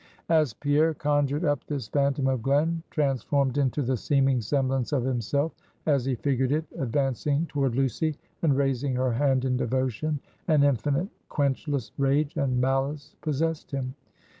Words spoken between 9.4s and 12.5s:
in devotion; an infinite quenchless rage